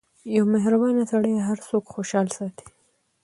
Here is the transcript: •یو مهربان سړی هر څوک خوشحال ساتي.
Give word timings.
•یو 0.35 0.43
مهربان 0.53 0.95
سړی 1.11 1.33
هر 1.47 1.57
څوک 1.67 1.83
خوشحال 1.93 2.27
ساتي. 2.37 2.65